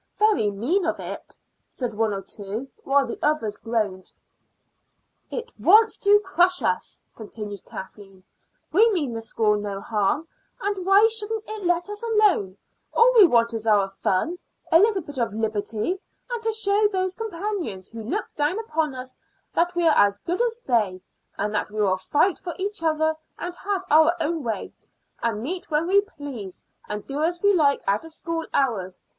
"Very 0.17 0.49
mean 0.49 0.83
of 0.87 0.99
it!" 0.99 1.37
said 1.69 1.93
one 1.93 2.11
or 2.11 2.23
two, 2.23 2.67
while 2.83 3.05
the 3.05 3.19
others 3.21 3.57
groaned. 3.57 4.11
"It 5.29 5.51
wants 5.59 5.95
to 5.97 6.19
crush 6.21 6.63
us," 6.63 6.99
continued 7.15 7.63
Kathleen. 7.65 8.23
"We 8.73 8.89
mean 8.93 9.13
the 9.13 9.21
school 9.21 9.57
no 9.57 9.79
harm, 9.79 10.27
and 10.59 10.87
why 10.87 11.05
shouldn't 11.05 11.43
it 11.47 11.65
let 11.65 11.87
us 11.87 12.01
alone? 12.01 12.57
All 12.91 13.13
we 13.13 13.27
want 13.27 13.53
is 13.53 13.67
our 13.67 13.91
fun, 13.91 14.39
a 14.71 14.79
little 14.79 15.03
bit 15.03 15.19
of 15.19 15.33
liberty, 15.33 15.99
and 16.31 16.41
to 16.41 16.51
show 16.51 16.87
those 16.87 17.13
companions 17.13 17.89
who 17.89 18.01
look 18.01 18.25
down 18.35 18.57
upon 18.57 18.95
us 18.95 19.15
that 19.53 19.75
we 19.75 19.87
are 19.87 19.95
as 19.95 20.17
good 20.17 20.41
as 20.41 20.57
they, 20.65 20.99
and 21.37 21.53
that 21.53 21.69
we 21.69 21.79
will 21.79 21.97
fight 21.97 22.39
for 22.39 22.55
each 22.57 22.81
other, 22.81 23.15
and 23.37 23.55
have 23.57 23.83
our 23.91 24.15
own 24.19 24.41
way, 24.43 24.73
and 25.21 25.43
meet 25.43 25.69
when 25.69 25.85
we 25.85 26.01
please, 26.01 26.59
and 26.89 27.05
do 27.05 27.21
as 27.21 27.39
we 27.43 27.53
like 27.53 27.83
out 27.85 28.03
of 28.03 28.11
school 28.11 28.47
hours. 28.51 28.97